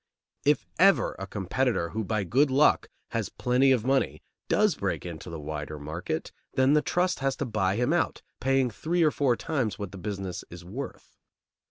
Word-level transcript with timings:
If 0.43 0.65
ever 0.79 1.15
a 1.19 1.27
competitor 1.27 1.89
who 1.89 2.03
by 2.03 2.23
good 2.23 2.49
luck 2.49 2.89
has 3.09 3.29
plenty 3.29 3.71
of 3.71 3.85
money 3.85 4.23
does 4.47 4.73
break 4.73 5.05
into 5.05 5.29
the 5.29 5.39
wider 5.39 5.77
market, 5.77 6.31
then 6.55 6.73
the 6.73 6.81
trust 6.81 7.19
has 7.19 7.35
to 7.35 7.45
buy 7.45 7.75
him 7.75 7.93
out, 7.93 8.23
paying 8.39 8.71
three 8.71 9.03
or 9.03 9.11
four 9.11 9.35
times 9.35 9.77
what 9.77 9.91
the 9.91 9.99
business 9.99 10.43
is 10.49 10.65
worth. 10.65 11.19